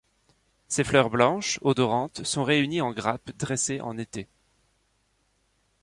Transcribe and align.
Ses 0.67 0.83
fleurs 0.83 1.11
blanches, 1.11 1.59
odorantes 1.61 2.23
sont 2.23 2.43
réunies 2.43 2.81
en 2.81 2.89
grappes 2.91 3.37
dressées 3.37 3.81
en 3.81 3.99
été. 3.99 4.27